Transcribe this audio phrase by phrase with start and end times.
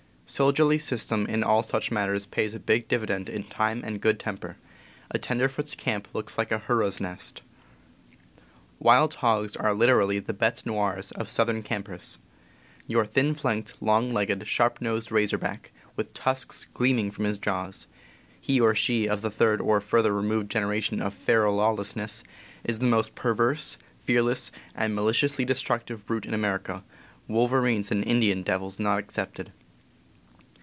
[0.31, 4.55] Soldierly system in all such matters pays a big dividend in time and good temper.
[5.09, 7.41] A tenderfoot's camp looks like a hurrah's nest.
[8.79, 12.17] Wild hogs are literally the betes noires of southern campers.
[12.87, 17.87] Your thin flanked, long legged, sharp nosed razorback, with tusks gleaming from his jaws—
[18.39, 22.23] he or she of the third or further removed generation of feral lawlessness—
[22.63, 26.85] is the most perverse, fearless, and mali ciously destructive brute in America,
[27.27, 29.51] wolverines and "Indian devils" not excepted.